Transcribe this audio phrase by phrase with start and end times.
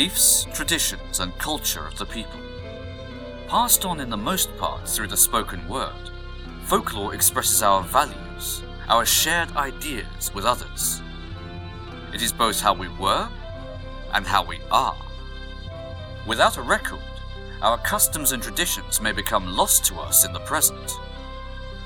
[0.00, 2.40] Beliefs, traditions, and culture of the people.
[3.48, 6.10] Passed on in the most part through the spoken word,
[6.64, 11.02] folklore expresses our values, our shared ideas with others.
[12.14, 13.28] It is both how we were
[14.14, 14.96] and how we are.
[16.26, 17.02] Without a record,
[17.60, 20.92] our customs and traditions may become lost to us in the present,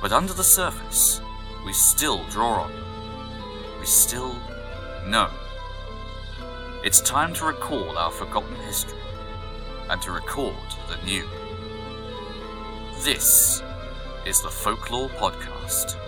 [0.00, 1.20] but under the surface,
[1.66, 3.80] we still draw on them.
[3.80, 4.38] We still
[5.04, 5.30] know.
[6.84, 8.98] It's time to recall our forgotten history
[9.88, 10.54] and to record
[10.86, 11.26] the new.
[13.02, 13.62] This
[14.26, 15.98] is the Folklore Podcast.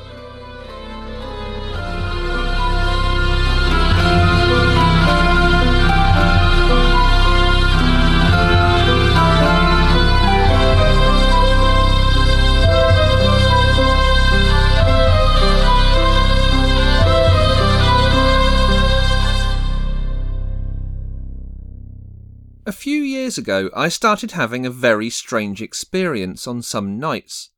[23.37, 27.51] Years ago, I started having a very strange experience on some nights.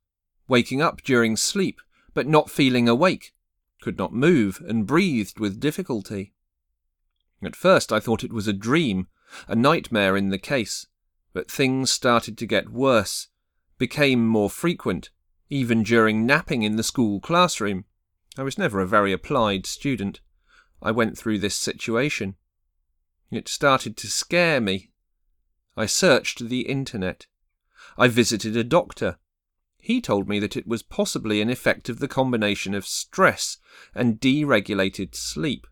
[0.47, 1.79] Waking up during sleep,
[2.13, 3.33] but not feeling awake,
[3.81, 6.33] could not move, and breathed with difficulty.
[7.41, 9.07] At first I thought it was a dream,
[9.47, 10.87] a nightmare in the case,
[11.33, 13.29] but things started to get worse,
[13.77, 15.11] became more frequent,
[15.49, 17.85] even during napping in the school classroom.
[18.37, 20.19] I was never a very applied student.
[20.81, 22.35] I went through this situation.
[23.31, 24.91] It started to scare me.
[25.79, 27.25] I searched the internet.
[27.97, 29.17] I visited a doctor.
[29.77, 33.59] He told me that it was possibly an effect of the combination of stress
[33.95, 35.65] and deregulated sleep.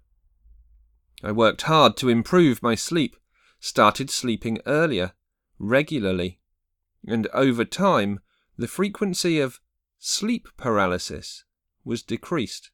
[1.21, 3.17] I worked hard to improve my sleep,
[3.59, 5.11] started sleeping earlier,
[5.59, 6.39] regularly,
[7.05, 8.21] and over time
[8.57, 9.59] the frequency of
[9.99, 11.43] sleep paralysis
[11.83, 12.71] was decreased.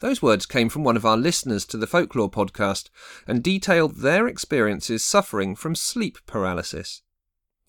[0.00, 2.88] Those words came from one of our listeners to the Folklore podcast
[3.26, 7.02] and detailed their experiences suffering from sleep paralysis.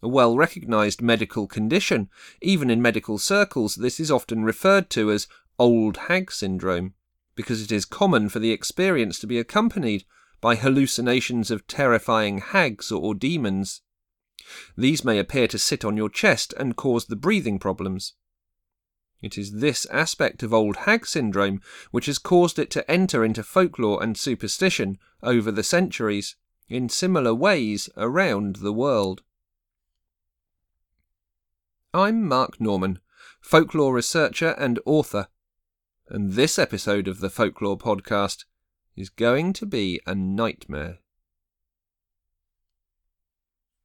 [0.02, 2.10] A well recognised medical condition,
[2.42, 5.28] even in medical circles, this is often referred to as
[5.60, 6.94] old hag syndrome,
[7.36, 10.06] because it is common for the experience to be accompanied
[10.40, 13.82] by hallucinations of terrifying hags or demons.
[14.78, 18.14] These may appear to sit on your chest and cause the breathing problems.
[19.22, 21.62] It is this aspect of old hag syndrome
[21.92, 26.36] which has caused it to enter into folklore and superstition over the centuries,
[26.68, 29.22] in similar ways around the world.
[31.94, 33.00] I'm Mark Norman,
[33.42, 35.28] folklore researcher and author,
[36.08, 38.46] and this episode of the Folklore Podcast
[38.96, 41.00] is going to be a nightmare.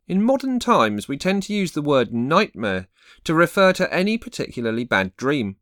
[0.09, 2.87] In modern times, we tend to use the word nightmare
[3.25, 5.57] to refer to any particularly bad dream.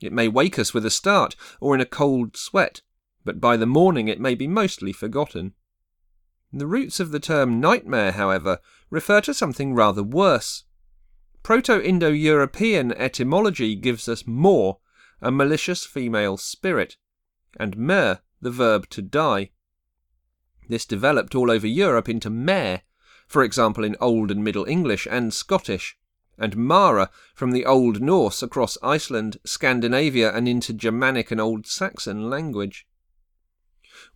[0.00, 2.82] It may wake us with a start or in a cold sweat,
[3.24, 5.54] but by the morning it may be mostly forgotten.
[6.52, 8.58] The roots of the term nightmare, however,
[8.90, 10.64] refer to something rather worse.
[11.42, 14.78] Proto Indo European etymology gives us more,
[15.20, 16.96] a malicious female spirit,
[17.58, 19.50] and mer, the verb to die.
[20.68, 22.82] This developed all over Europe into mare,
[23.32, 25.96] for example in Old and Middle English and Scottish,
[26.36, 32.28] and Mara from the Old Norse across Iceland, Scandinavia, and into Germanic and Old Saxon
[32.28, 32.86] language.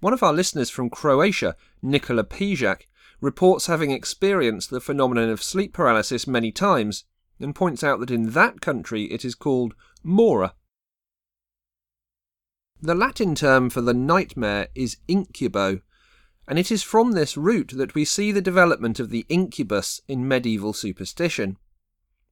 [0.00, 2.82] One of our listeners from Croatia, Nikola Pijak,
[3.22, 7.04] reports having experienced the phenomenon of sleep paralysis many times,
[7.40, 10.52] and points out that in that country it is called mora.
[12.82, 15.80] The Latin term for the nightmare is incubo,
[16.48, 20.28] and it is from this root that we see the development of the incubus in
[20.28, 21.56] medieval superstition.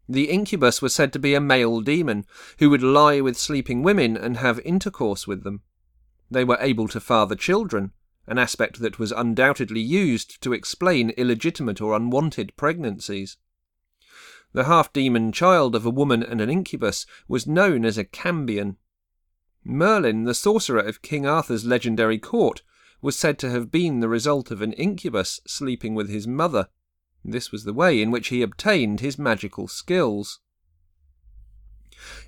[0.09, 2.27] The incubus was said to be a male demon
[2.59, 5.63] who would lie with sleeping women and have intercourse with them.
[6.31, 7.93] They were able to father children,
[8.27, 13.37] an aspect that was undoubtedly used to explain illegitimate or unwanted pregnancies.
[14.53, 18.77] The half demon child of a woman and an incubus was known as a cambion.
[19.65, 22.63] Merlin, the sorcerer of King Arthur's legendary court,
[23.05, 26.69] was said to have been the result of an incubus sleeping with his mother.
[27.23, 30.41] This was the way in which he obtained his magical skills.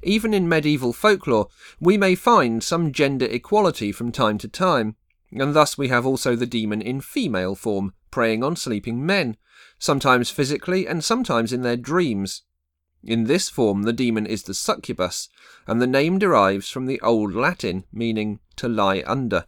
[0.03, 1.49] Even in medieval folklore,
[1.81, 4.97] we may find some gender equality from time to time,
[5.33, 9.39] and thus we have also the demon in female form, preying on sleeping men,
[9.79, 12.43] sometimes physically and sometimes in their dreams.
[13.03, 15.31] In this form, the demon is the succubus,
[15.67, 19.47] and the name derives from the Old Latin meaning to lie under.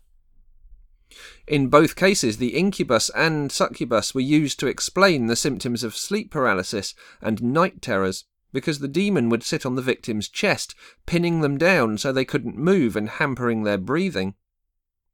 [1.46, 6.30] In both cases, the incubus and succubus were used to explain the symptoms of sleep
[6.30, 10.74] paralysis and night terrors, because the demon would sit on the victim's chest,
[11.06, 14.34] pinning them down so they couldn't move and hampering their breathing.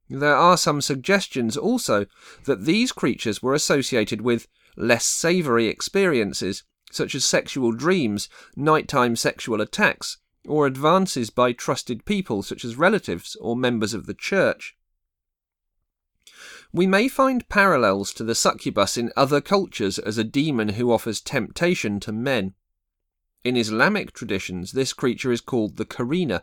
[0.09, 2.07] There are some suggestions also
[2.45, 9.61] that these creatures were associated with less savoury experiences, such as sexual dreams, nighttime sexual
[9.61, 14.77] attacks, or advances by trusted people such as relatives or members of the church.
[16.75, 21.21] We may find parallels to the succubus in other cultures as a demon who offers
[21.21, 22.55] temptation to men.
[23.45, 26.43] In Islamic traditions, this creature is called the Karina,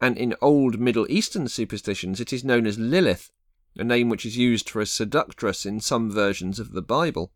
[0.00, 3.30] and in old Middle Eastern superstitions, it is known as Lilith,
[3.76, 7.30] a name which is used for a seductress in some versions of the Bible.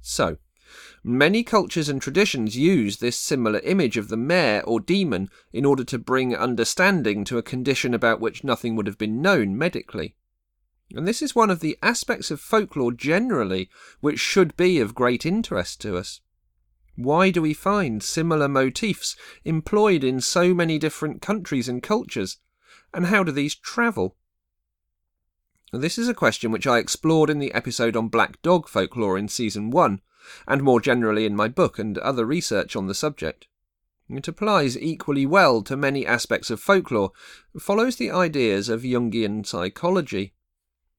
[0.00, 0.38] So,
[1.04, 5.84] many cultures and traditions use this similar image of the mare or demon in order
[5.84, 10.16] to bring understanding to a condition about which nothing would have been known medically.
[10.92, 13.70] And this is one of the aspects of folklore generally
[14.00, 16.20] which should be of great interest to us.
[16.96, 22.38] Why do we find similar motifs employed in so many different countries and cultures?
[22.92, 24.16] And how do these travel?
[25.72, 29.26] This is a question which I explored in the episode on black dog folklore in
[29.26, 30.00] season 1,
[30.46, 33.48] and more generally in my book and other research on the subject.
[34.08, 37.10] It applies equally well to many aspects of folklore,
[37.58, 40.33] follows the ideas of Jungian psychology.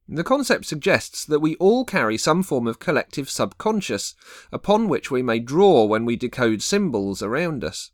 [0.07, 4.13] The concept suggests that we all carry some form of collective subconscious,
[4.51, 7.91] upon which we may draw when we decode symbols around us.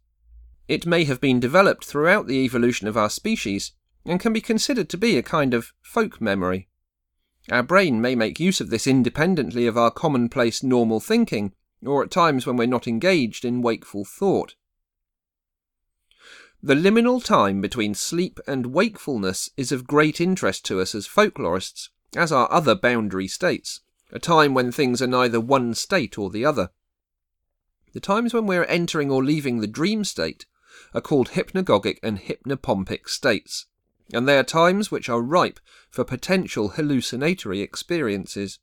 [0.68, 3.72] It may have been developed throughout the evolution of our species,
[4.06, 6.68] and can be considered to be a kind of folk memory.
[7.50, 11.54] Our brain may make use of this independently of our commonplace normal thinking,
[11.86, 14.56] or at times when we're not engaged in wakeful thought.
[16.62, 21.90] The liminal time between sleep and wakefulness is of great interest to us as folklorists,
[22.16, 23.82] as are other boundary states,
[24.12, 26.70] a time when things are neither one state or the other.
[27.94, 30.46] The times when we are entering or leaving the dream state
[30.94, 33.66] are called hypnagogic and hypnopompic states,
[34.14, 35.60] and they are times which are ripe
[35.90, 38.60] for potential hallucinatory experiences.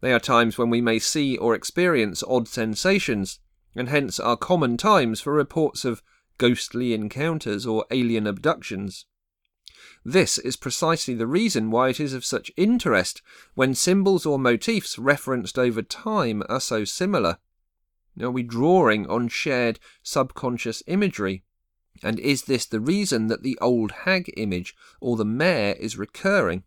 [0.00, 3.40] They are times when we may see or experience odd sensations,
[3.74, 6.02] and hence are common times for reports of
[6.38, 9.06] ghostly encounters or alien abductions.
[10.04, 13.22] This is precisely the reason why it is of such interest
[13.54, 17.38] when symbols or motifs referenced over time are so similar.
[18.20, 21.44] Are we drawing on shared subconscious imagery?
[22.02, 26.64] And is this the reason that the old hag image or the mare is recurring?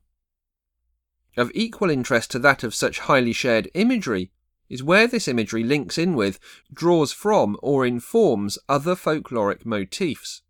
[1.38, 4.32] Of equal interest to that of such highly shared imagery
[4.70, 6.40] is where this imagery links in with,
[6.72, 10.42] draws from, or informs other folkloric motifs.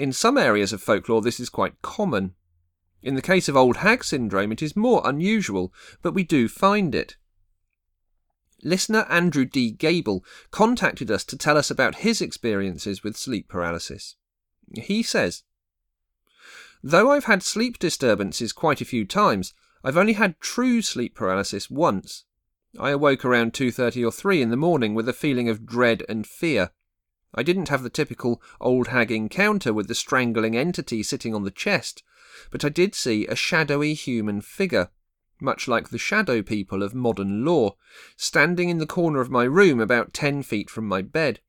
[0.00, 2.34] In some areas of folklore, this is quite common.
[3.02, 6.94] In the case of old hag syndrome, it is more unusual, but we do find
[6.94, 7.18] it.
[8.62, 9.70] Listener Andrew D.
[9.70, 14.16] Gable contacted us to tell us about his experiences with sleep paralysis.
[14.74, 15.42] He says,
[16.82, 19.52] Though I've had sleep disturbances quite a few times,
[19.84, 22.24] I've only had true sleep paralysis once.
[22.78, 26.26] I awoke around 2:30 or 3 in the morning with a feeling of dread and
[26.26, 26.70] fear.
[27.34, 31.50] I didn't have the typical old hag encounter with the strangling entity sitting on the
[31.50, 32.02] chest,
[32.50, 34.90] but I did see a shadowy human figure,
[35.40, 37.76] much like the shadow people of modern lore,
[38.16, 41.40] standing in the corner of my room about ten feet from my bed.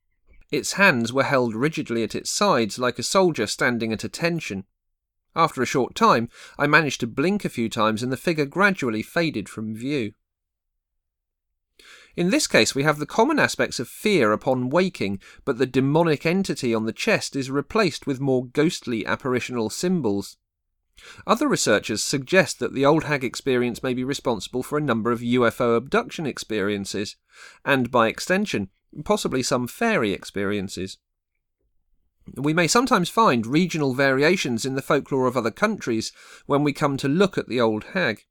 [0.52, 4.66] Its hands were held rigidly at its sides like a soldier standing at attention.
[5.36, 9.02] After a short time, I managed to blink a few times and the figure gradually
[9.02, 10.14] faded from view.
[12.16, 16.26] In this case, we have the common aspects of fear upon waking, but the demonic
[16.26, 20.38] entity on the chest is replaced with more ghostly apparitional symbols.
[21.26, 25.22] Other researchers suggest that the old hag experience may be responsible for a number of
[25.22, 27.16] UFO abduction experiences,
[27.66, 28.70] and by extension,
[29.04, 30.98] possibly some fairy experiences.
[32.36, 36.12] We may sometimes find regional variations in the folklore of other countries
[36.46, 38.26] when we come to look at the old hag.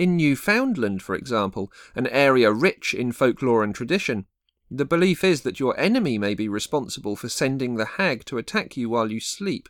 [0.00, 4.24] In Newfoundland, for example, an area rich in folklore and tradition,
[4.70, 8.78] the belief is that your enemy may be responsible for sending the hag to attack
[8.78, 9.68] you while you sleep.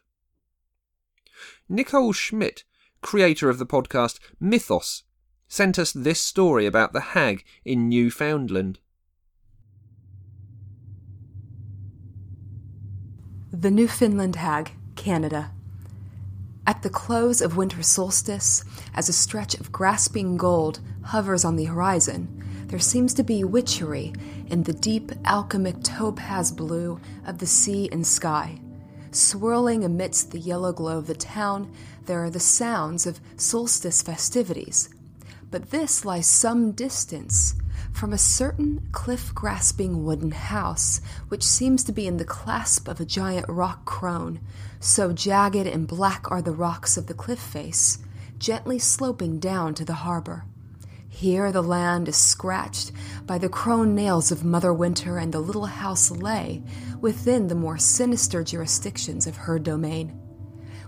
[1.69, 2.63] Nicole Schmidt,
[3.03, 5.03] creator of the podcast Mythos,
[5.49, 8.79] sent us this story about the hag in Newfoundland.
[13.53, 15.51] The Newfoundland Hag, Canada.
[16.71, 18.63] At the close of winter solstice,
[18.95, 24.13] as a stretch of grasping gold hovers on the horizon, there seems to be witchery
[24.47, 28.61] in the deep alchemic topaz blue of the sea and sky.
[29.11, 31.75] Swirling amidst the yellow glow of the town,
[32.07, 34.91] there are the sounds of solstice festivities.
[35.51, 37.57] But this lies some distance,
[37.93, 43.01] from a certain cliff grasping wooden house, which seems to be in the clasp of
[43.01, 44.41] a giant rock crone,
[44.79, 47.99] so jagged and black are the rocks of the cliff face,
[48.39, 50.45] gently sloping down to the harbor.
[51.09, 52.93] Here the land is scratched
[53.27, 56.63] by the crone nails of Mother Winter, and the little house lay
[57.01, 60.20] within the more sinister jurisdictions of her domain.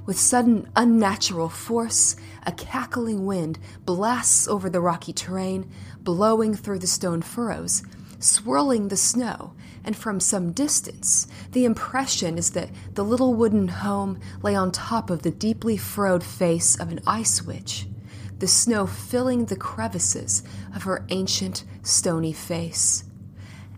[0.04, 6.88] With sudden unnatural force, a cackling wind blasts over the rocky terrain, blowing through the
[6.88, 7.84] stone furrows,
[8.18, 9.52] swirling the snow,
[9.84, 15.08] and from some distance, the impression is that the little wooden home lay on top
[15.08, 17.86] of the deeply furrowed face of an ice witch,
[18.38, 20.42] the snow filling the crevices
[20.74, 23.04] of her ancient stony face.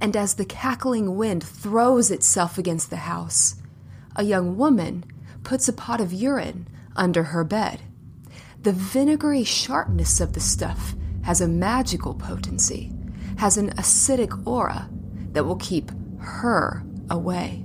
[0.00, 3.56] And as the cackling wind throws itself against the house,
[4.16, 5.04] a young woman
[5.44, 7.80] puts a pot of urine under her bed.
[8.62, 12.92] The vinegary sharpness of the stuff has a magical potency,
[13.36, 14.88] has an acidic aura
[15.32, 17.64] that will keep her away.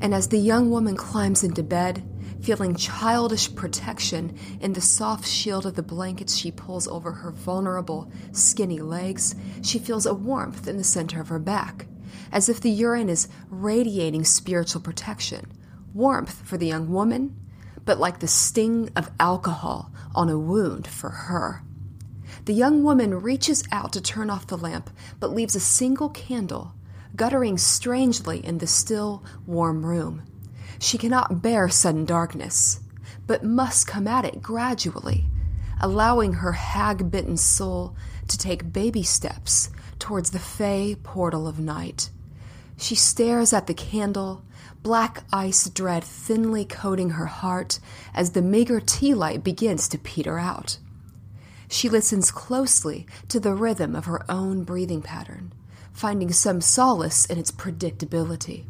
[0.00, 2.02] And as the young woman climbs into bed,
[2.42, 8.10] feeling childish protection in the soft shield of the blankets she pulls over her vulnerable,
[8.32, 11.86] skinny legs, she feels a warmth in the center of her back,
[12.32, 15.46] as if the urine is radiating spiritual protection,
[15.94, 17.36] warmth for the young woman,
[17.84, 21.62] but like the sting of alcohol on a wound for her.
[22.44, 26.74] The young woman reaches out to turn off the lamp, but leaves a single candle,
[27.14, 30.22] guttering strangely in the still, warm room.
[30.78, 32.80] She cannot bear sudden darkness,
[33.26, 35.26] but must come at it gradually,
[35.80, 37.94] allowing her hag bitten soul
[38.28, 42.10] to take baby steps towards the fey portal of night.
[42.76, 44.42] She stares at the candle,
[44.82, 47.78] black ice dread thinly coating her heart
[48.14, 50.78] as the meager tea light begins to peter out.
[51.68, 55.52] She listens closely to the rhythm of her own breathing pattern,
[55.92, 58.66] finding some solace in its predictability.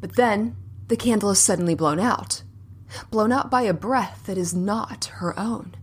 [0.00, 0.56] But then
[0.88, 2.42] the candle is suddenly blown out,
[3.10, 5.76] blown out by a breath that is not her own.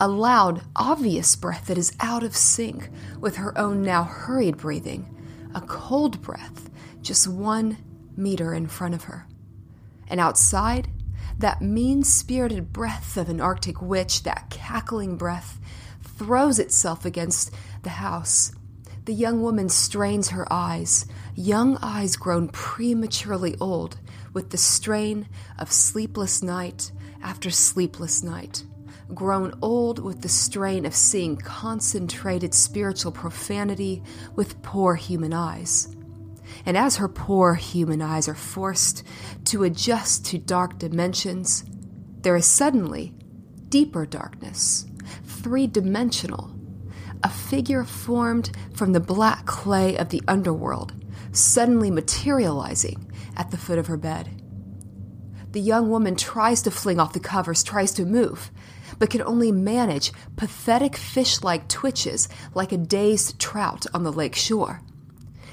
[0.00, 2.88] A loud, obvious breath that is out of sync
[3.20, 5.14] with her own now hurried breathing.
[5.54, 6.70] A cold breath,
[7.02, 7.76] just one
[8.20, 9.26] meter in front of her.
[10.06, 10.88] And outside,
[11.38, 15.58] that mean spirited breath of an Arctic witch, that cackling breath,
[16.02, 17.50] throws itself against
[17.82, 18.52] the house.
[19.06, 23.98] The young woman strains her eyes, young eyes grown prematurely old
[24.34, 28.64] with the strain of sleepless night after sleepless night,
[29.14, 34.02] grown old with the strain of seeing concentrated spiritual profanity
[34.36, 35.96] with poor human eyes
[36.66, 39.02] and as her poor human eyes are forced
[39.46, 41.64] to adjust to dark dimensions,
[42.22, 43.14] there is suddenly
[43.68, 44.86] deeper darkness,
[45.24, 46.54] three dimensional,
[47.22, 50.92] a figure formed from the black clay of the underworld,
[51.32, 54.42] suddenly materializing at the foot of her bed.
[55.52, 58.50] The young woman tries to fling off the covers, tries to move,
[58.98, 64.36] but can only manage pathetic fish like twitches like a dazed trout on the lake
[64.36, 64.82] shore.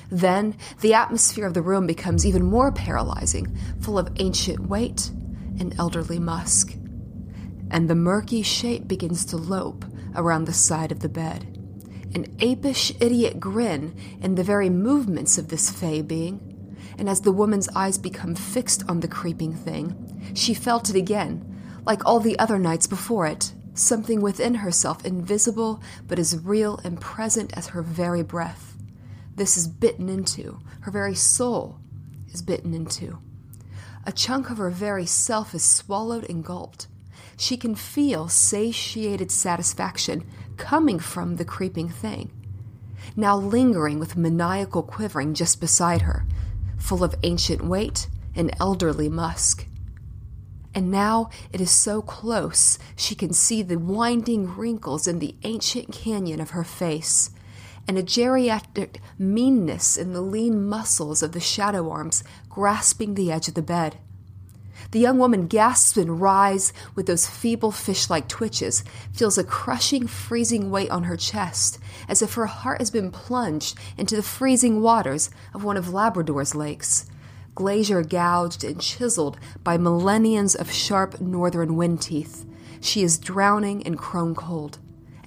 [0.09, 5.11] Then the atmosphere of the room becomes even more paralyzing, full of ancient weight
[5.59, 6.75] and elderly musk.
[7.69, 9.83] And the murky shape begins to lope
[10.15, 11.53] around the side of the bed.
[12.15, 16.41] An apish idiot grin in the very movements of this fey being.
[16.97, 21.43] And as the woman's eyes become fixed on the creeping thing, she felt it again,
[21.85, 26.99] like all the other nights before it, something within herself invisible but as real and
[26.99, 28.76] present as her very breath
[29.37, 30.59] this is bitten into.
[30.81, 31.79] Her very soul
[32.33, 33.19] is bitten into.
[34.05, 36.87] A chunk of her very self is swallowed and gulped.
[37.37, 40.25] She can feel satiated satisfaction
[40.57, 42.31] coming from the creeping thing,
[43.15, 46.25] now lingering with maniacal quivering just beside her,
[46.79, 49.67] full of ancient weight and elderly musk.
[50.73, 55.91] And now it is so close she can see the winding wrinkles in the ancient
[55.91, 57.29] canyon of her face
[57.87, 63.47] and a geriatric meanness in the lean muscles of the shadow arms grasping the edge
[63.47, 63.97] of the bed.
[64.91, 70.07] The young woman gasps and writhes with those feeble fish like twitches, feels a crushing,
[70.07, 74.81] freezing weight on her chest, as if her heart has been plunged into the freezing
[74.81, 77.05] waters of one of Labrador's lakes,
[77.55, 82.45] glacier gouged and chiseled by millenniums of sharp northern wind teeth.
[82.79, 84.77] She is drowning in crone cold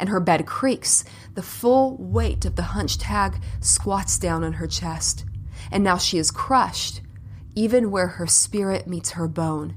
[0.00, 1.04] and her bed creaks.
[1.35, 5.25] The full weight of the hunched hag squats down on her chest.
[5.71, 7.02] And now she is crushed,
[7.54, 9.76] even where her spirit meets her bone.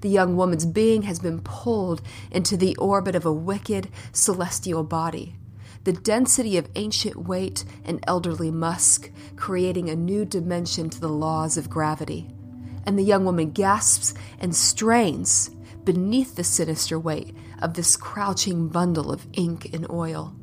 [0.00, 5.36] The young woman's being has been pulled into the orbit of a wicked celestial body.
[5.84, 11.56] the density of ancient weight and elderly musk, creating a new dimension to the laws
[11.56, 12.28] of gravity.
[12.84, 15.50] And the young woman gasps and strains
[15.84, 20.34] beneath the sinister weight of this crouching bundle of ink and oil.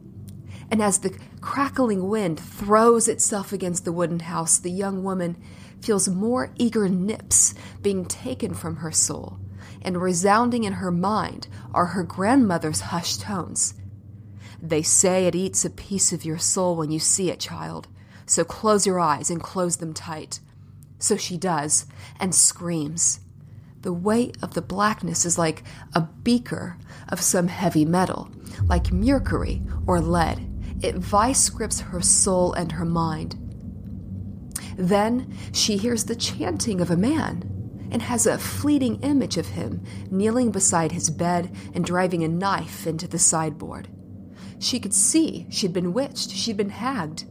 [0.72, 5.38] And as the crackling wind throws itself against the wooden house, the young woman
[5.82, 9.40] feels more eager nips being taken from her soul,
[9.82, 13.76] and resounding in her mind are her grandmother's hushed tones.
[14.62, 17.88] They say it eats a piece of your soul when you see it, child,
[18.26, 20.40] so close your eyes and close them tight.
[20.98, 21.86] So she does,
[22.20, 23.20] and screams.
[23.86, 25.64] The weight of the blackness is like
[25.94, 28.32] a beaker of some heavy metal,
[28.66, 30.40] like mercury or lead.
[30.82, 33.36] It vice grips her soul and her mind.
[34.76, 39.84] Then she hears the chanting of a man and has a fleeting image of him
[40.10, 43.88] kneeling beside his bed and driving a knife into the sideboard.
[44.58, 47.26] She could see she'd been witched, she'd been hagged.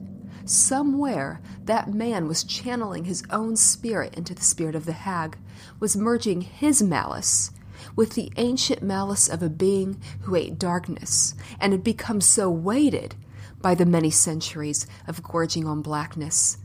[0.44, 5.36] Somewhere, that man was channeling his own spirit into the spirit of the hag,
[5.80, 7.50] was merging his malice
[7.96, 13.14] with the ancient malice of a being who ate darkness and had become so weighted
[13.60, 16.58] by the many centuries of gorging on blackness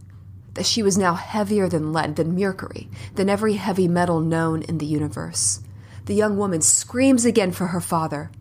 [0.54, 4.78] that she was now heavier than lead, than mercury, than every heavy metal known in
[4.78, 5.62] the universe.
[6.06, 8.32] The young woman screams again for her father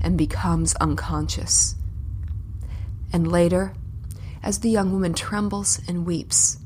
[0.00, 1.76] and becomes unconscious.
[3.12, 3.74] And later,
[4.42, 6.58] as the young woman trembles and weeps,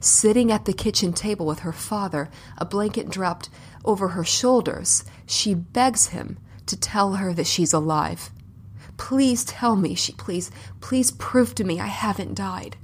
[0.00, 3.48] sitting at the kitchen table with her father, a blanket dropped
[3.84, 8.30] over her shoulders, she begs him to tell her that she's alive.
[8.96, 12.76] Please tell me, she please, please prove to me I haven't died.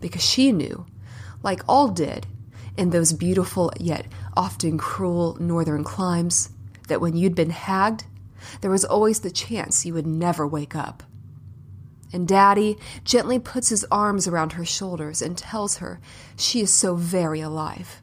[0.00, 0.86] Because she knew,
[1.42, 2.26] like all did,
[2.76, 6.50] in those beautiful yet often cruel northern climes,
[6.88, 8.04] that when you'd been hagged,
[8.62, 11.02] there was always the chance you would never wake up.
[12.12, 16.00] And Daddy gently puts his arms around her shoulders and tells her
[16.36, 18.02] she is so very alive.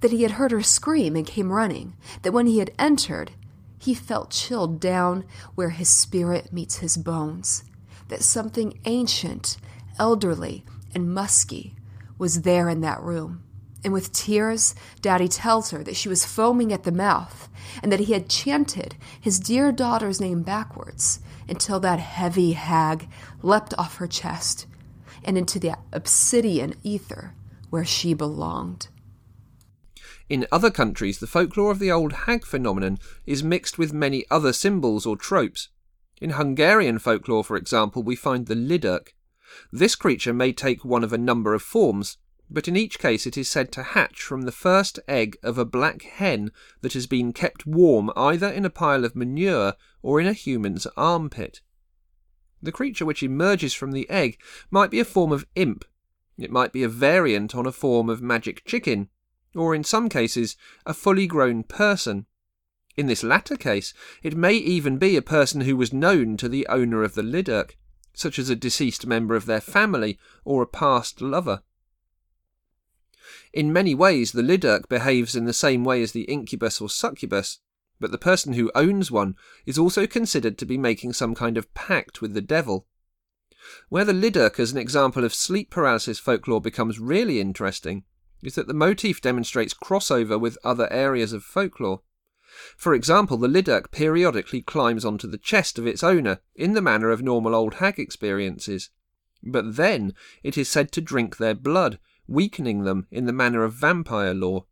[0.00, 3.32] That he had heard her scream and came running, that when he had entered,
[3.78, 7.64] he felt chilled down where his spirit meets his bones,
[8.08, 9.56] that something ancient,
[9.98, 10.64] elderly,
[10.94, 11.74] and musky
[12.18, 13.42] was there in that room.
[13.82, 17.48] And with tears, Daddy tells her that she was foaming at the mouth
[17.82, 23.08] and that he had chanted his dear daughter's name backwards until that heavy hag
[23.42, 24.66] leapt off her chest
[25.24, 27.34] and into the obsidian ether
[27.68, 28.88] where she belonged.
[30.28, 34.52] In other countries, the folklore of the old hag phenomenon is mixed with many other
[34.52, 35.68] symbols or tropes.
[36.20, 39.08] In Hungarian folklore, for example, we find the lidérc.
[39.72, 42.18] This creature may take one of a number of forms,
[42.50, 45.64] but in each case it is said to hatch from the first egg of a
[45.64, 50.26] black hen that has been kept warm either in a pile of manure or in
[50.26, 51.60] a human's armpit.
[52.60, 54.38] The creature which emerges from the egg
[54.70, 55.84] might be a form of imp,
[56.40, 59.08] it might be a variant on a form of magic chicken,
[59.54, 62.26] or in some cases a fully grown person.
[62.96, 66.66] In this latter case, it may even be a person who was known to the
[66.68, 67.72] owner of the lidérc,
[68.14, 71.62] such as a deceased member of their family or a past lover.
[73.52, 77.58] In many ways, the lidérc behaves in the same way as the incubus or succubus,
[77.98, 79.34] but the person who owns one
[79.66, 82.86] is also considered to be making some kind of pact with the devil.
[83.88, 88.04] Where the lidérc as an example of sleep paralysis folklore becomes really interesting
[88.42, 92.02] is that the motif demonstrates crossover with other areas of folklore.
[92.76, 97.10] For example, the lidérc periodically climbs onto the chest of its owner in the manner
[97.10, 98.90] of normal old hag experiences.
[99.42, 101.98] But then it is said to drink their blood
[102.30, 104.64] weakening them in the manner of vampire lore.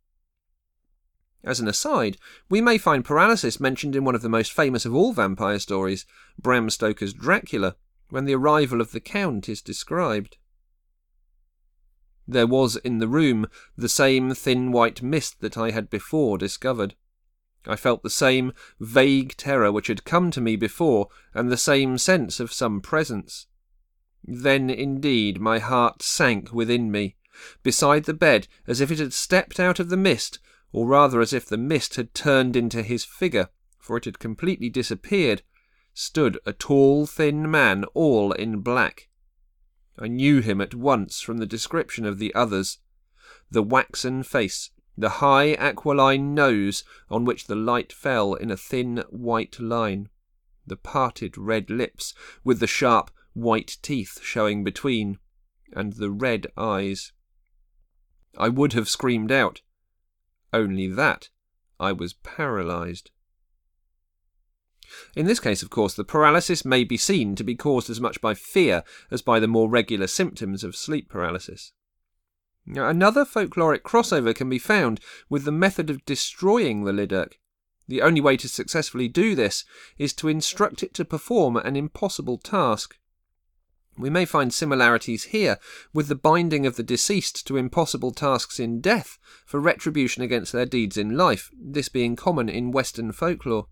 [1.44, 2.16] As an aside,
[2.48, 6.06] we may find paralysis mentioned in one of the most famous of all vampire stories,
[6.40, 7.76] Bram Stoker's Dracula,
[8.10, 10.38] when the arrival of the Count is described.
[12.26, 16.94] There was in the room the same thin white mist that I had before discovered.
[17.66, 21.98] I felt the same vague terror which had come to me before, and the same
[21.98, 23.46] sense of some presence.
[24.24, 27.16] Then indeed my heart sank within me,
[27.62, 30.38] beside the bed as if it had stepped out of the mist,
[30.72, 33.48] or rather as if the mist had turned into his figure,
[33.78, 35.42] for it had completely disappeared,
[35.94, 39.08] stood a tall, thin man, all in black.
[39.98, 42.78] I knew him at once from the description of the others.
[43.50, 49.04] The waxen face, the high aquiline nose on which the light fell in a thin
[49.10, 50.08] white line,
[50.66, 55.18] the parted red lips with the sharp white teeth showing between,
[55.72, 57.12] and the red eyes.
[58.38, 59.60] I would have screamed out.
[60.52, 61.28] Only that
[61.78, 63.10] I was paralyzed.
[65.14, 68.20] In this case, of course, the paralysis may be seen to be caused as much
[68.20, 71.72] by fear as by the more regular symptoms of sleep paralysis.
[72.64, 77.34] Now, another folkloric crossover can be found with the method of destroying the Lidérc.
[77.86, 79.64] The only way to successfully do this
[79.96, 82.98] is to instruct it to perform an impossible task.
[83.98, 85.58] We may find similarities here
[85.92, 90.66] with the binding of the deceased to impossible tasks in death for retribution against their
[90.66, 93.66] deeds in life, this being common in Western folklore.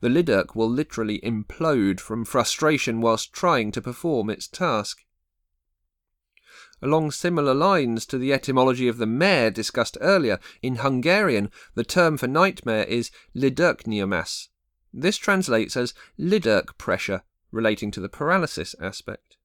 [0.00, 5.00] The Lidérc will literally implode from frustration whilst trying to perform its task.
[6.80, 12.16] Along similar lines to the etymology of the mare discussed earlier, in Hungarian the term
[12.16, 14.48] for nightmare is lidércnyomás.
[14.92, 17.22] This translates as Lidérc pressure,
[17.52, 19.36] relating to the paralysis aspect.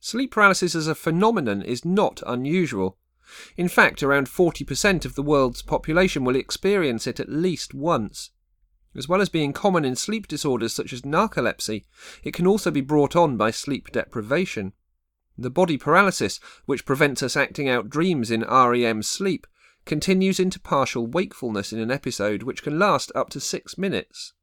[0.00, 2.98] Sleep paralysis as a phenomenon is not unusual.
[3.56, 8.30] In fact, around 40% of the world's population will experience it at least once.
[8.96, 11.84] As well as being common in sleep disorders such as narcolepsy,
[12.22, 14.72] it can also be brought on by sleep deprivation.
[15.38, 19.46] The body paralysis, which prevents us acting out dreams in REM sleep,
[19.84, 24.34] continues into partial wakefulness in an episode which can last up to six minutes.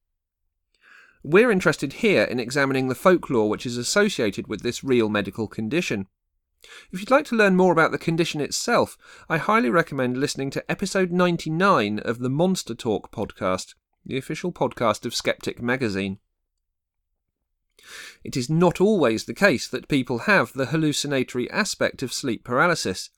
[1.24, 6.08] We're interested here in examining the folklore which is associated with this real medical condition.
[6.92, 10.72] If you'd like to learn more about the condition itself, I highly recommend listening to
[10.72, 16.20] episode 99 of the Monster Talk podcast, the official podcast of Skeptic magazine.
[18.24, 23.10] It is not always the case that people have the hallucinatory aspect of sleep paralysis,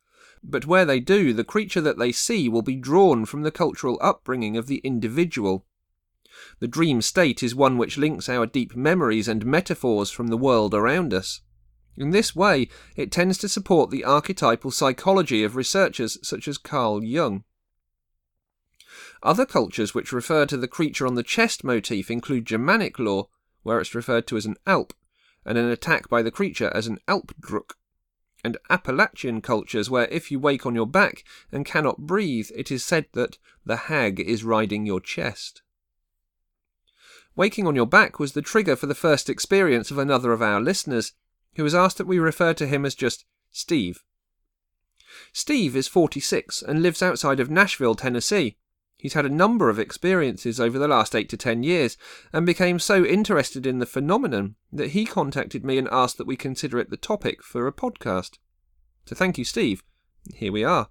[0.44, 4.00] but where they do, the creature that they see will be drawn from the cultural
[4.02, 5.66] upbringing of the individual.
[6.60, 10.74] The dream state is one which links our deep memories and metaphors from the world
[10.74, 11.41] around us.
[11.98, 17.04] In this way, it tends to support the archetypal psychology of researchers such as Carl
[17.04, 17.44] Jung.
[19.24, 23.30] Other cultures which refer to the creature on the chest motif include Germanic lore,
[23.63, 24.94] where it's referred to as an Alp,
[25.46, 27.76] and an attack by the creature as an Alpdruck,
[28.44, 32.84] and Appalachian cultures where if you wake on your back and cannot breathe, it is
[32.84, 35.62] said that the hag is riding your chest.
[37.36, 40.60] Waking on your back was the trigger for the first experience of another of our
[40.60, 41.13] listeners,
[41.56, 44.04] who has asked that we refer to him as just Steve.
[45.34, 48.58] Steve is 46 and lives outside of Nashville, Tennessee.
[48.98, 51.98] He's had a number of experiences over the last eight to ten years
[52.32, 56.36] and became so interested in the phenomenon that he contacted me and asked that we
[56.36, 58.38] consider it the topic for a podcast.
[59.06, 59.84] So thank you, Steve.
[60.36, 60.89] Here we are.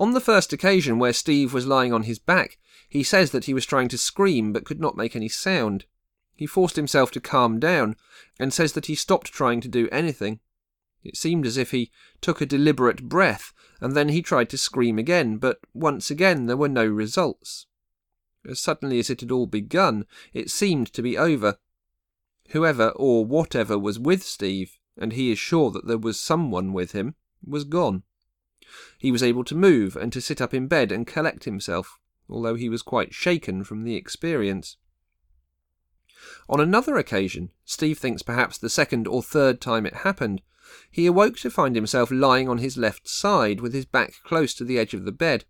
[0.00, 3.54] On the first occasion where Steve was lying on his back, he says that he
[3.54, 5.86] was trying to scream but could not make any sound.
[6.34, 7.96] He forced himself to calm down
[8.38, 10.40] and says that he stopped trying to do anything.
[11.02, 14.98] It seemed as if he took a deliberate breath, and then he tried to scream
[14.98, 17.66] again, but once again there were no results.
[18.48, 21.58] As suddenly as it had all begun, it seemed to be over.
[22.50, 26.92] Whoever or whatever was with Steve, and he is sure that there was someone with
[26.92, 28.02] him, was gone.
[28.98, 32.54] He was able to move and to sit up in bed and collect himself, although
[32.54, 34.76] he was quite shaken from the experience.
[36.48, 40.42] On another occasion, Steve thinks perhaps the second or third time it happened,
[40.90, 44.64] he awoke to find himself lying on his left side with his back close to
[44.64, 45.44] the edge of the bed.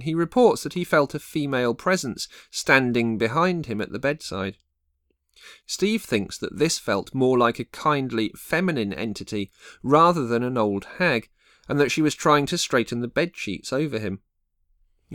[0.00, 4.56] He reports that he felt a female presence standing behind him at the bedside.
[5.66, 9.50] Steve thinks that this felt more like a kindly feminine entity
[9.82, 11.28] rather than an old hag,
[11.68, 14.20] and that she was trying to straighten the bed sheets over him.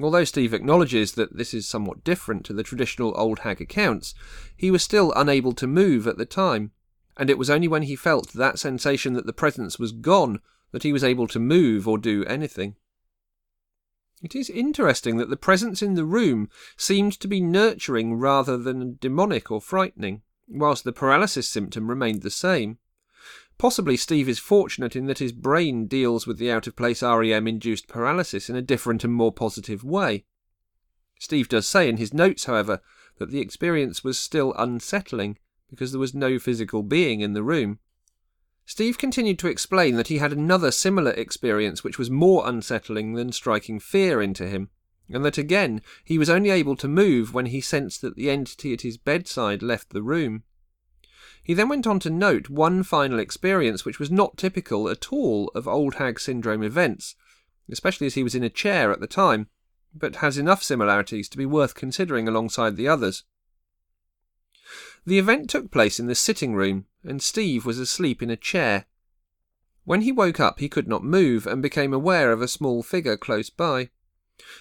[0.02, 4.16] Although Steve acknowledges that this is somewhat different to the traditional old hag accounts,
[4.58, 6.72] he was still unable to move at the time,
[7.16, 10.40] and it was only when he felt that sensation that the presence was gone
[10.72, 12.76] that he was able to move or do anything.
[14.24, 18.98] It is interesting that the presence in the room seemed to be nurturing rather than
[19.00, 22.80] demonic or frightening, whilst the paralysis symptom remained the same.
[23.58, 27.48] Possibly Steve is fortunate in that his brain deals with the out of place REM
[27.48, 30.26] induced paralysis in a different and more positive way.
[31.20, 32.82] Steve does say in his notes, however,
[33.18, 35.38] that the experience was still unsettling
[35.70, 37.80] because there was no physical being in the room.
[38.66, 43.32] Steve continued to explain that he had another similar experience which was more unsettling than
[43.32, 44.70] striking fear into him,
[45.10, 48.74] and that again he was only able to move when he sensed that the entity
[48.74, 50.44] at his bedside left the room.
[51.44, 55.52] He then went on to note one final experience which was not typical at all
[55.54, 57.16] of old hag syndrome events,
[57.70, 59.48] especially as he was in a chair at the time,
[59.94, 63.24] but has enough similarities to be worth considering alongside the others.
[65.06, 68.86] The event took place in the sitting room, and Steve was asleep in a chair.
[69.84, 73.18] When he woke up, he could not move and became aware of a small figure
[73.18, 73.90] close by.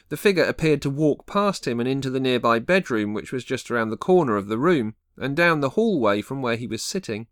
[0.08, 3.70] The figure appeared to walk past him and into the nearby bedroom, which was just
[3.70, 7.26] around the corner of the room, and down the hallway from where he was sitting.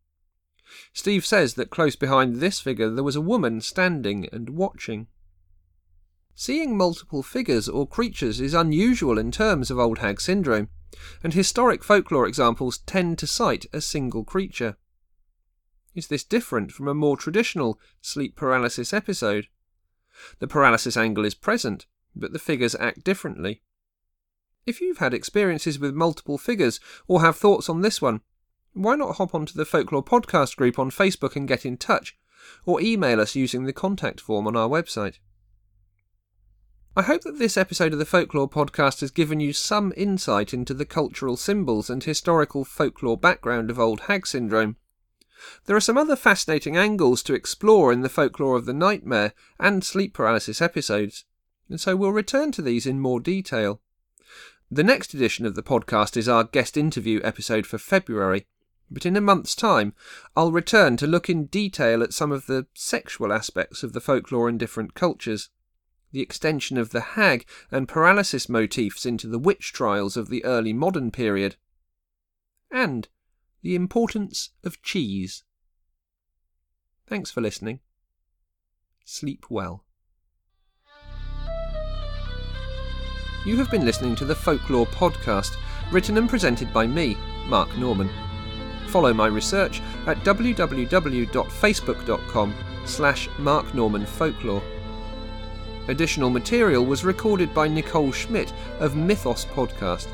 [0.92, 5.08] Steve says that close behind this figure there was a woman standing and watching.
[6.34, 10.68] Seeing multiple figures or creatures is unusual in terms of old hag syndrome,
[11.22, 14.76] and historic folklore examples tend to cite a single creature.
[15.94, 19.48] Is this different from a more traditional sleep paralysis episode?
[20.38, 23.62] The paralysis angle is present, but the figures act differently.
[24.70, 26.78] If you've had experiences with multiple figures
[27.08, 28.20] or have thoughts on this one,
[28.72, 32.16] why not hop onto the Folklore Podcast group on Facebook and get in touch,
[32.64, 35.18] or email us using the contact form on our website.
[36.94, 40.72] I hope that this episode of the Folklore Podcast has given you some insight into
[40.72, 44.76] the cultural symbols and historical folklore background of Old Hag Syndrome.
[45.66, 49.82] There are some other fascinating angles to explore in the folklore of the nightmare and
[49.82, 51.24] sleep paralysis episodes,
[51.68, 53.80] and so we'll return to these in more detail.
[54.72, 58.46] The next edition of the podcast is our guest interview episode for February,
[58.88, 59.94] but in a month's time
[60.36, 64.48] I'll return to look in detail at some of the sexual aspects of the folklore
[64.48, 65.48] in different cultures,
[66.12, 70.72] the extension of the hag and paralysis motifs into the witch trials of the early
[70.72, 71.56] modern period,
[72.70, 73.08] and
[73.62, 75.42] the importance of cheese.
[77.08, 77.80] Thanks for listening.
[79.04, 79.84] Sleep well.
[83.46, 85.56] You have been listening to the Folklore Podcast,
[85.90, 88.10] written and presented by me, Mark Norman.
[88.88, 94.62] Follow my research at www.facebook.com slash marknormanfolklore.
[95.88, 100.08] Additional material was recorded by Nicole Schmidt of Mythos Podcast.